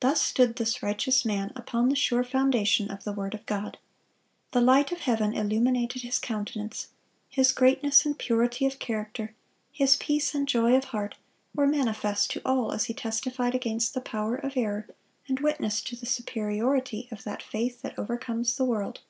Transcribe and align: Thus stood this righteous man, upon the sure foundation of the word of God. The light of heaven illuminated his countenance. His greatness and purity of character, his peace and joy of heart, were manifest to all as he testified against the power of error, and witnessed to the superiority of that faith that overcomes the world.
Thus 0.14 0.20
stood 0.26 0.56
this 0.56 0.82
righteous 0.82 1.22
man, 1.26 1.52
upon 1.54 1.90
the 1.90 1.94
sure 1.94 2.24
foundation 2.24 2.90
of 2.90 3.04
the 3.04 3.12
word 3.12 3.34
of 3.34 3.44
God. 3.44 3.76
The 4.52 4.62
light 4.62 4.92
of 4.92 5.00
heaven 5.00 5.34
illuminated 5.34 6.00
his 6.00 6.18
countenance. 6.18 6.88
His 7.28 7.52
greatness 7.52 8.06
and 8.06 8.18
purity 8.18 8.64
of 8.64 8.78
character, 8.78 9.34
his 9.70 9.96
peace 9.96 10.34
and 10.34 10.48
joy 10.48 10.74
of 10.74 10.84
heart, 10.84 11.16
were 11.54 11.66
manifest 11.66 12.30
to 12.30 12.40
all 12.46 12.72
as 12.72 12.84
he 12.86 12.94
testified 12.94 13.54
against 13.54 13.92
the 13.92 14.00
power 14.00 14.36
of 14.36 14.56
error, 14.56 14.88
and 15.28 15.40
witnessed 15.40 15.86
to 15.88 15.96
the 15.96 16.06
superiority 16.06 17.06
of 17.12 17.24
that 17.24 17.42
faith 17.42 17.82
that 17.82 17.98
overcomes 17.98 18.56
the 18.56 18.64
world. 18.64 19.00